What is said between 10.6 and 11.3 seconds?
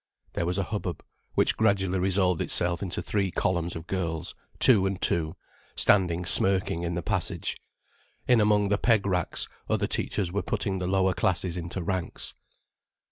the lower